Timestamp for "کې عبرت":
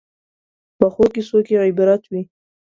1.47-2.03